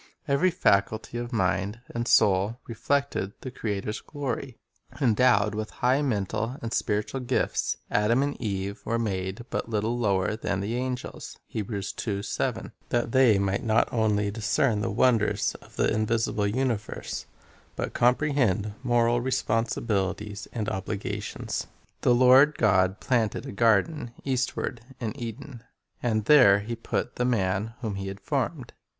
Every 0.27 0.49
faculty 0.49 1.19
of 1.19 1.31
mind 1.31 1.79
and 1.93 2.07
soul 2.07 2.59
reflected 2.65 3.33
the 3.41 3.51
Creator's 3.51 4.01
glory. 4.01 4.57
Endowed 4.99 5.53
with 5.53 5.69
high 5.69 6.01
mental 6.01 6.57
and 6.59 6.73
spiritual 6.73 7.19
gifts, 7.19 7.77
Adam 7.91 8.23
and 8.23 8.35
Eve 8.41 8.81
were 8.83 8.97
made 8.97 9.45
but 9.51 9.69
"little 9.69 9.95
lower 9.95 10.35
than 10.35 10.59
the 10.59 10.75
angels," 10.75 11.37
1 11.51 11.65
that 12.89 13.11
they 13.11 13.37
might 13.37 13.63
not 13.63 13.93
only 13.93 14.31
discern 14.31 14.81
the 14.81 14.89
wonders 14.89 15.53
of 15.61 15.75
the 15.75 15.95
visible 16.03 16.47
universe, 16.47 17.27
but 17.75 17.93
comprehend 17.93 18.73
moral 18.81 19.21
responsibilities 19.21 20.47
and 20.51 20.67
obligations. 20.67 21.67
"The 22.01 22.15
Lord 22.15 22.57
God 22.57 22.99
planted 22.99 23.45
a 23.45 23.51
garden 23.51 24.13
eastward 24.23 24.81
in 24.99 25.15
Eden; 25.15 25.63
and 26.01 26.25
there 26.25 26.61
He 26.61 26.75
put 26.75 27.17
the 27.17 27.23
man 27.25 27.75
whom 27.81 27.93
He 27.93 28.07
had 28.07 28.19
formed. 28.19 28.73